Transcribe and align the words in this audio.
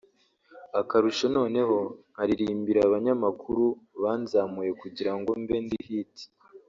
Akarusho 0.81 1.25
noneho 1.37 1.77
nkaririmbira 2.11 2.79
abanyamakuru 2.87 3.65
banzamuye 4.01 4.71
kugira 4.81 5.11
ngo 5.17 5.29
mbe 5.41 5.57
ndi 5.65 5.77
Hit 5.87 6.13